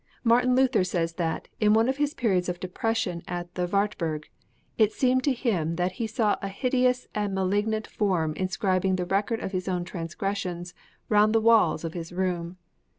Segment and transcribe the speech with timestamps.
[0.23, 4.27] Martin Luther says that, in one of his periods of depression at the Wartburg,
[4.75, 9.39] it seemed to him that he saw a hideous and malignant form inscribing the record
[9.41, 10.73] of his own transgressions
[11.07, 12.57] round the walls of his room.